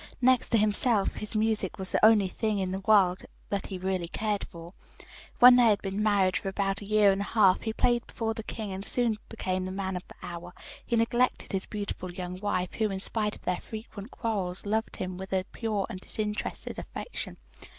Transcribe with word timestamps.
Next 0.19 0.49
to 0.49 0.57
himself, 0.57 1.17
his 1.17 1.35
music 1.35 1.77
was 1.77 1.91
the 1.91 2.03
only 2.03 2.27
thing 2.27 2.57
in 2.57 2.71
the 2.71 2.79
world 2.79 3.21
that 3.49 3.67
he 3.67 3.77
really 3.77 4.07
cared 4.07 4.47
for. 4.47 4.73
When 5.37 5.57
they 5.57 5.65
had 5.65 5.79
been 5.83 6.01
married 6.01 6.37
for 6.37 6.49
about 6.49 6.81
a 6.81 6.85
year 6.85 7.11
and 7.11 7.21
a 7.21 7.23
half 7.23 7.61
he 7.61 7.71
played 7.71 8.07
before 8.07 8.33
the 8.33 8.41
king, 8.41 8.71
and 8.73 8.83
soon 8.83 9.17
became 9.29 9.63
the 9.63 9.71
man 9.71 9.95
of 9.95 10.07
the 10.07 10.15
hour. 10.23 10.55
He 10.83 10.95
neglected 10.95 11.51
his 11.51 11.67
beautiful 11.67 12.11
young 12.11 12.39
wife, 12.39 12.73
who, 12.73 12.89
in 12.89 12.99
spite 12.99 13.35
of 13.35 13.43
their 13.43 13.61
frequent 13.61 14.09
quarrels, 14.09 14.65
loved 14.65 14.95
him 14.95 15.17
with 15.19 15.31
a 15.33 15.45
pure 15.51 15.85
and 15.87 15.99
disinterested 16.01 16.79
affection. 16.79 17.37